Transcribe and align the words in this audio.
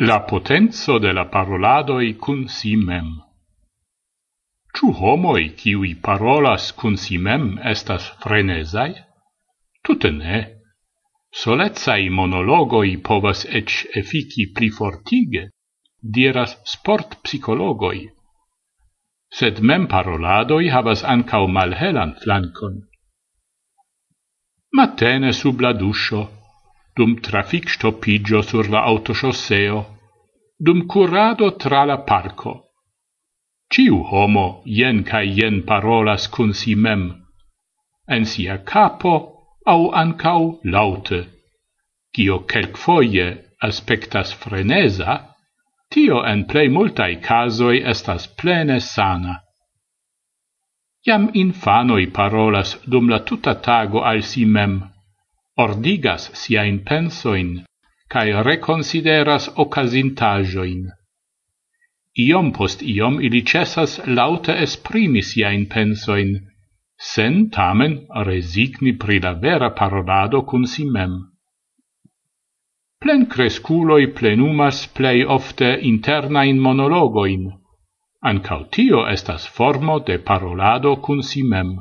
La 0.00 0.24
potenzo 0.26 0.98
de 0.98 1.12
la 1.12 1.26
paroladoi 1.30 2.16
cun 2.18 2.48
si 2.48 2.74
mem. 2.74 3.12
Ciu 4.74 4.90
homoi 4.90 5.54
ciui 5.54 5.94
parolas 5.94 6.72
cun 6.72 6.96
si 6.96 7.16
mem 7.16 7.60
estas 7.62 8.08
frenesai? 8.18 8.90
Tute 9.84 10.10
ne. 10.10 10.40
Solezai 11.30 12.10
monologoi 12.10 12.96
povas 12.96 13.46
ec 13.46 13.86
effici 13.94 14.50
pli 14.50 14.70
fortige, 14.70 15.50
diras 16.02 16.58
sport 16.64 17.22
psicologoi. 17.22 18.10
Sed 19.30 19.62
mem 19.62 19.86
paroladoi 19.86 20.70
havas 20.74 21.04
ancau 21.04 21.46
malhelan 21.46 22.16
flancon. 22.18 22.82
Matene 24.72 25.32
sub 25.32 25.60
la 25.60 25.72
duscio, 25.72 26.26
dum 26.96 27.16
trafic 27.20 27.68
stoppigio 27.68 28.42
sur 28.42 28.68
la 28.68 28.80
autoshosseo, 28.90 29.86
dum 30.58 30.86
curado 30.86 31.50
tra 31.56 31.84
la 31.84 31.98
parco. 31.98 32.52
Ciu 33.72 34.02
homo 34.10 34.62
jen 34.64 35.02
cae 35.04 35.26
jen 35.38 35.62
parolas 35.66 36.28
cun 36.28 36.52
si 36.54 36.74
mem, 36.74 37.04
en 38.08 38.24
sia 38.24 38.58
capo 38.58 39.14
au 39.66 39.90
ancau 40.02 40.60
laute. 40.64 41.20
Cio 42.14 42.38
kelk 42.50 42.76
foie 42.76 43.26
aspectas 43.60 44.32
frenesa, 44.32 45.34
tio 45.90 46.22
en 46.22 46.44
plei 46.50 46.68
multai 46.68 47.16
casoi 47.26 47.82
estas 47.92 48.28
plene 48.38 48.78
sana. 48.80 49.40
Iam 51.06 51.28
infanoi 51.34 52.06
parolas 52.18 52.78
dum 52.86 53.08
la 53.08 53.18
tuta 53.18 53.54
tago 53.54 54.00
al 54.10 54.22
si 54.22 54.44
mem, 54.44 54.93
ordigas 55.56 56.30
sia 56.34 56.64
in 56.64 56.82
pensoin, 56.84 57.64
cae 58.08 58.42
reconsideras 58.42 59.48
occasintajoin 59.56 60.90
Iom 62.14 62.52
post 62.54 62.82
iom 62.86 63.16
ili 63.26 63.40
cessas 63.42 63.98
laute 64.06 64.54
esprimi 64.64 65.22
siain 65.22 65.64
pensoin, 65.66 66.28
sen 66.96 67.50
tamen 67.50 67.96
resigni 68.28 68.92
pri 69.04 69.18
la 69.24 69.32
vera 69.44 69.70
parolado 69.80 70.42
cun 70.46 70.66
si 70.74 70.84
mem. 70.84 71.16
Plen 73.02 73.26
cresculoi 73.26 74.06
plenumas 74.14 74.86
plei 74.94 75.24
ofte 75.38 75.72
internain 75.82 76.60
monologoin, 76.66 77.50
ancautio 78.22 79.02
estas 79.16 79.48
formo 79.56 79.98
de 79.98 80.18
parolado 80.18 80.94
cun 81.02 81.22
si 81.22 81.42
mem. 81.42 81.74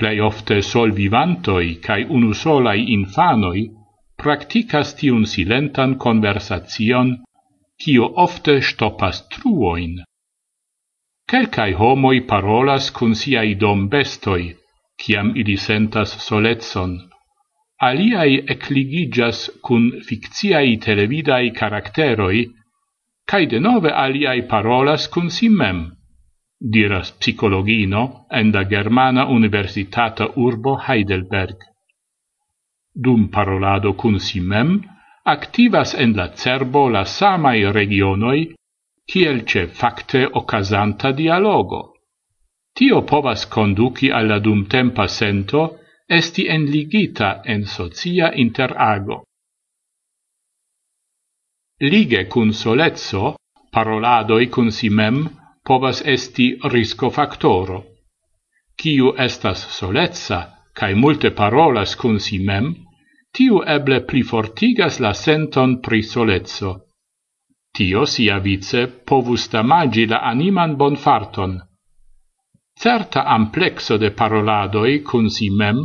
Plei 0.00 0.18
ofte 0.20 0.60
sol 0.60 0.90
vivantoi 0.92 1.68
cae 1.84 2.02
unusolai 2.16 2.80
infanoi 2.96 3.62
practicas 4.22 4.90
tiun 4.98 5.24
silentan 5.30 5.94
conversazion, 6.04 7.14
cio 7.80 8.08
ofte 8.24 8.60
stoppas 8.60 9.22
truoin. 9.32 9.94
Quelcae 11.30 11.72
homoi 11.80 12.20
parolas 12.20 12.90
cun 12.96 13.14
siai 13.14 13.54
dom 13.62 13.88
bestoi, 13.88 14.44
ciam 15.00 15.32
ili 15.34 15.56
sentas 15.56 16.12
soletson. 16.26 16.92
Aliai 17.88 18.44
ecligigas 18.54 19.48
cun 19.64 19.90
ficciai 20.06 20.76
televidai 20.76 21.50
caracteroi, 21.58 22.46
cae 23.28 23.46
de 23.46 23.60
nove 23.60 23.90
aliai 24.04 24.42
parolas 24.52 25.08
cun 25.08 25.30
simem. 25.30 25.58
mem, 25.58 25.95
diras 26.70 27.12
psicologino 27.12 28.26
en 28.30 28.50
da 28.50 28.64
Germana 28.64 29.26
Universitata 29.26 30.32
Urbo 30.34 30.76
Heidelberg. 30.76 31.56
Dum 32.92 33.28
parolado 33.28 33.94
cun 33.94 34.18
si 34.18 34.40
mem, 34.40 34.80
activas 35.24 35.94
en 35.94 36.16
la 36.16 36.28
cerbo 36.34 36.88
la 36.88 37.04
samai 37.04 37.70
regionoi, 37.70 38.54
kiel 39.06 39.44
ce 39.44 39.66
facte 39.68 40.26
ocasanta 40.26 41.12
dialogo. 41.12 41.94
Tio 42.72 43.02
povas 43.02 43.46
conduci 43.46 44.10
alla 44.10 44.38
dumtempa 44.38 45.06
sento 45.06 45.78
esti 46.06 46.46
enligita 46.46 47.42
en 47.44 47.64
socia 47.64 48.32
interago. 48.34 49.22
Lige 51.78 52.26
cun 52.26 52.52
solezzo, 52.52 53.36
paroladoi 53.70 54.48
cun 54.48 54.70
si 54.70 54.88
mem, 54.88 55.35
povas 55.66 56.02
esti 56.06 56.46
risco 56.72 57.10
factoro. 57.10 57.82
Ciu 58.78 59.14
estas 59.18 59.66
solezza, 59.78 60.40
cae 60.78 60.94
multe 60.94 61.32
parolas 61.34 61.96
cun 61.96 62.20
si 62.20 62.38
mem, 62.38 62.68
tiu 63.34 63.62
eble 63.76 64.02
pli 64.08 64.22
fortigas 64.22 65.00
la 65.00 65.12
senton 65.14 65.80
pri 65.80 66.02
solezzo. 66.02 66.72
Tio 67.76 68.04
sia 68.06 68.38
vice 68.38 68.86
povus 68.86 69.48
damagi 69.52 70.06
la 70.06 70.20
animan 70.32 70.76
bonfarton. 70.76 71.58
Certa 72.76 73.24
amplexo 73.24 73.96
de 73.98 74.10
paroladoi 74.10 75.02
cun 75.02 75.30
si 75.30 75.50
mem 75.50 75.82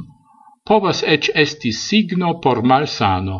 povas 0.64 1.04
ec 1.04 1.32
esti 1.36 1.72
signo 1.72 2.40
por 2.40 2.62
malsano. 2.62 3.38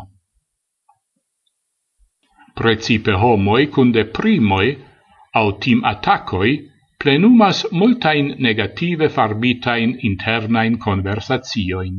Precipe 2.54 3.12
homoi 3.12 3.68
cun 3.68 3.92
deprimoi 3.92 4.91
au 5.34 5.52
tim 5.52 5.84
attacoi 5.84 6.50
plenumas 6.98 7.66
multain 7.72 8.34
negative 8.38 9.08
farbitain 9.08 9.96
internain 10.02 10.78
conversatioin. 10.78 11.96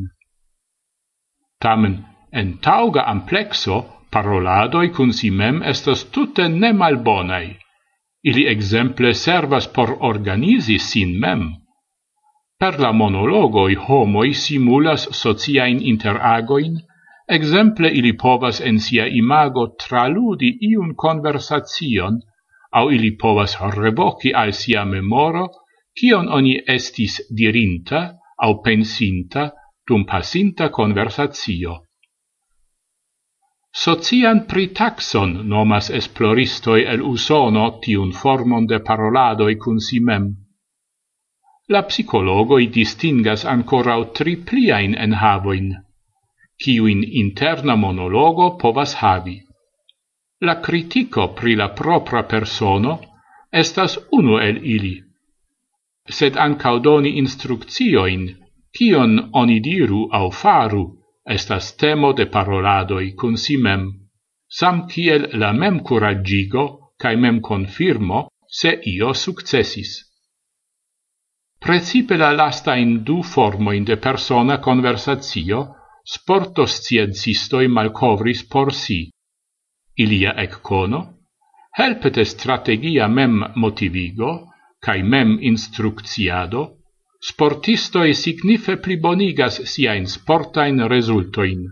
Tamen, 1.60 1.96
en 2.32 2.58
tauga 2.62 3.04
amplexo, 3.14 3.78
paroladoi 4.12 4.88
cun 4.96 5.12
si 5.14 5.30
mem 5.32 5.62
estas 5.72 6.06
tutte 6.14 6.48
ne 6.48 6.72
malbonai. 6.74 7.48
Ili 8.24 8.44
exemple 8.48 9.14
servas 9.14 9.68
por 9.68 9.90
organizi 10.00 10.78
sin 10.80 11.20
mem. 11.20 11.44
Per 12.60 12.80
la 12.80 12.92
monologoi 12.94 13.76
homoi 13.76 14.34
simulas 14.34 15.08
sociain 15.22 15.82
interagoin, 15.92 16.78
exemple 17.28 17.90
ili 18.00 18.14
povas 18.14 18.62
en 18.62 18.80
sia 18.80 19.06
imago 19.08 19.68
traludi 19.84 20.50
iun 20.70 20.96
conversation, 20.96 22.22
au 22.80 22.92
ili 22.92 23.12
povas 23.18 23.58
revoci 23.76 24.34
al 24.34 24.54
sia 24.54 24.86
memoro 24.86 25.48
cion 26.00 26.28
oni 26.30 26.54
estis 26.68 27.22
dirinta 27.38 28.02
au 28.38 28.62
pensinta 28.62 29.52
dum 29.88 30.06
pasinta 30.06 30.70
conversatio. 30.70 31.74
Socian 33.84 34.46
pritaxon 34.48 35.32
nomas 35.50 35.90
esploristoi 35.90 36.84
el 36.94 37.02
usono 37.02 37.66
tiun 37.82 38.12
formon 38.12 38.68
de 38.70 38.80
paroladoi 38.80 39.56
cun 39.64 39.80
si 39.80 40.00
mem. 40.00 40.28
La 41.74 41.82
psicologoi 41.84 42.68
distingas 42.68 43.46
ancora 43.46 43.96
tri 44.18 44.36
pliain 44.36 44.94
enhavoin, 45.06 45.74
ciuin 46.62 47.02
interna 47.24 47.76
monologo 47.76 48.58
povas 48.62 48.94
havi. 49.02 49.38
La 50.48 50.60
critico 50.60 51.30
pri 51.40 51.56
la 51.56 51.70
propra 51.80 52.22
persono 52.32 52.94
estas 53.62 53.94
unu 54.18 54.40
el 54.46 54.58
ili, 54.76 54.96
sed 56.18 56.40
ancau 56.46 56.80
doni 56.88 57.14
instruccioin, 57.22 58.26
kion 58.76 59.14
oni 59.42 59.60
diru 59.68 60.02
au 60.20 60.32
faru, 60.32 60.84
estas 61.36 61.70
temo 61.84 62.12
de 62.18 62.26
paroladoi 62.34 63.14
cun 63.16 63.38
si 63.44 63.56
mem, 63.68 63.86
sam 64.60 64.84
kiel 64.92 65.30
la 65.44 65.54
mem 65.54 65.80
curagigo 65.80 66.66
cae 67.00 67.16
mem 67.16 67.40
confirmo 67.40 68.28
se 68.60 68.74
io 68.96 69.14
successis. 69.14 69.96
Precipe 71.64 72.18
la 72.18 72.34
lasta 72.42 72.76
in 72.76 73.04
du 73.08 73.22
formoin 73.24 73.84
de 73.88 73.96
persona 73.96 74.60
conversatio 74.60 75.64
sportos 76.16 76.82
ciencistoi 76.84 77.68
malcovris 77.68 78.44
por 78.44 78.74
si, 78.74 79.02
ilia 79.96 80.34
eccono, 80.36 81.20
helpete 81.78 82.26
strategia 82.26 83.08
mem 83.08 83.44
motivigo, 83.56 84.50
cae 84.80 85.04
mem 85.04 85.38
instrucciado, 85.42 86.64
sportistoi 87.20 88.14
signife 88.14 88.78
plibonigas 88.78 89.62
siain 89.64 90.06
sportain 90.08 90.88
resultoin. 90.88 91.64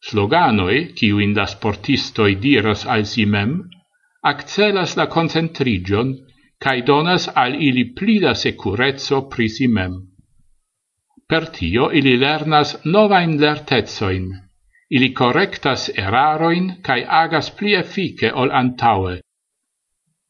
Sloganoi, 0.00 0.94
ciuin 0.96 1.34
la 1.36 1.46
sportistoi 1.46 2.38
diras 2.40 2.86
al 2.86 3.04
si 3.04 3.26
mem, 3.26 3.58
accelas 4.22 4.96
la 4.96 5.06
concentrigion 5.06 6.14
cae 6.60 6.82
donas 6.82 7.28
al 7.34 7.54
ili 7.68 7.84
pli 7.96 8.18
da 8.20 8.34
securezzo 8.34 9.26
pri 9.28 9.48
si 9.48 9.66
mem. 9.66 9.92
Per 11.28 11.48
tio 11.56 11.90
ili 11.92 12.16
lernas 12.18 12.78
novain 12.84 13.36
lertezoin, 13.40 14.26
Ili 14.90 15.12
correctas 15.14 15.90
eraroin 16.02 16.70
cae 16.82 17.04
agas 17.22 17.50
pli 17.58 17.74
effice 17.80 18.32
ol 18.34 18.50
antaue. 18.60 19.20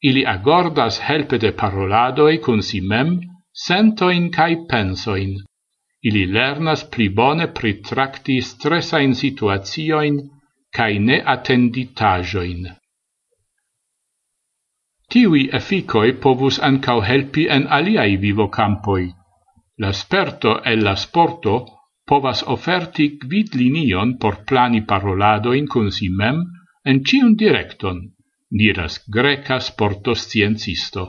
Ili 0.03 0.25
agordas 0.27 0.99
helpe 1.07 1.39
de 1.39 1.53
paroladoi 1.53 2.39
cun 2.45 2.63
si 2.63 2.81
mem, 2.81 3.15
sentoin 3.67 4.29
cae 4.31 4.57
pensoin. 4.69 5.33
Ili 6.03 6.27
lernas 6.27 6.85
pli 6.93 7.09
bone 7.09 7.47
pritracti 7.47 8.41
stressain 8.41 9.15
situazioin 9.15 10.21
cae 10.77 10.99
ne 10.99 11.23
attenditajoin. 11.35 12.69
Tiui 15.11 15.49
efficoi 15.59 16.13
povus 16.23 16.61
ancau 16.69 17.01
helpi 17.01 17.49
en 17.49 17.67
aliai 17.67 18.17
vivocampoi. 18.17 19.09
La 19.79 19.93
sperto 19.93 20.61
e 20.65 20.77
la 20.77 20.95
sporto 20.97 21.55
povas 22.11 22.41
oferti 22.55 23.05
gvid 23.23 23.55
linion 23.55 24.17
por 24.23 24.43
plani 24.49 24.81
paroladoin 24.91 25.67
cun 25.73 25.91
si 25.97 26.09
mem 26.21 26.39
en 26.85 27.05
ciun 27.07 27.37
directon, 27.43 27.99
diras 28.61 28.95
greca 29.17 29.61
sporto 29.61 30.15
sciencisto. 30.15 31.05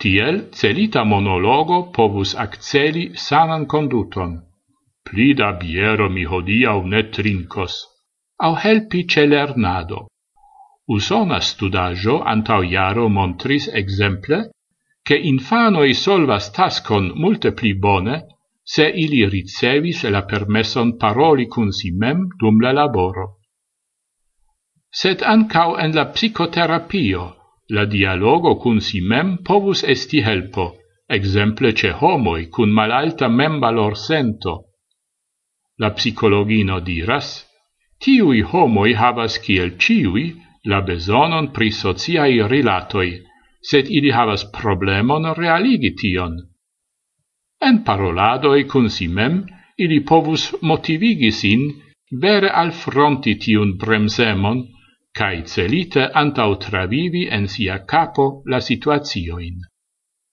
Tiel 0.00 0.48
celita 0.50 1.04
monologo 1.04 1.78
povus 1.96 2.34
acceli 2.34 3.04
sanan 3.26 3.66
conduton. 3.66 4.32
Pli 5.06 5.28
da 5.38 5.52
biero 5.52 6.08
mi 6.10 6.24
hodiau 6.24 6.82
ne 6.92 7.02
trincos, 7.14 7.74
au 8.46 8.54
helpi 8.62 9.06
ce 9.06 9.26
lernado. 9.26 10.08
Usona 10.96 11.38
studajo 11.40 12.16
antau 12.32 12.62
iaro 12.64 13.08
montris 13.08 13.68
exemple, 13.72 14.50
che 15.06 15.16
infanoi 15.16 15.94
solvas 15.94 16.50
tascon 16.50 17.12
multe 17.14 17.52
pli 17.52 17.74
bone, 17.74 18.16
se 18.64 18.88
ili 18.94 19.26
ricevis 19.28 20.04
la 20.04 20.22
permesson 20.26 20.98
paroli 20.98 21.46
cun 21.48 21.72
si 21.72 21.90
mem 21.92 22.28
dum 22.40 22.60
la 22.60 22.72
laboro. 22.72 23.26
Sed 25.00 25.22
ancau 25.22 25.76
en 25.84 25.94
la 25.94 26.04
psicoterapio, 26.12 27.24
la 27.76 27.84
dialogo 27.84 28.54
cun 28.62 28.80
si 28.80 29.00
mem 29.00 29.36
povus 29.44 29.84
esti 29.94 30.22
helpo, 30.22 30.66
exemple 31.08 31.72
ce 31.72 31.90
homoi 32.00 32.46
cun 32.48 32.70
malalta 32.72 33.28
mem 33.28 33.60
valor 33.60 33.96
sento. 33.96 34.54
La 35.78 35.90
psicologino 35.90 36.80
diras, 36.80 37.44
tiui 38.00 38.40
homoi 38.42 38.94
havas 38.94 39.38
kiel 39.44 39.76
ciui 39.76 40.26
la 40.64 40.80
besonon 40.80 41.50
pri 41.52 41.70
sociai 41.70 42.40
relatoi, 42.48 43.10
sed 43.60 43.90
ili 43.90 44.10
havas 44.10 44.44
problemon 44.56 45.32
realigi 45.36 45.92
tion 46.00 46.53
en 47.68 47.82
paroladoi 47.86 48.64
cun 48.70 48.88
si 48.96 49.08
mem, 49.08 49.42
ili 49.84 50.00
povus 50.10 50.54
motivigi 50.70 51.30
sin 51.32 51.62
al 52.62 52.70
fronti 52.70 53.34
tiun 53.42 53.76
bremsemon, 53.80 54.62
cae 55.18 55.42
celite 55.52 56.08
antau 56.22 56.56
travivi 56.66 57.28
en 57.36 57.48
sia 57.48 57.78
capo 57.92 58.26
la 58.46 58.60
situazioin. 58.60 59.56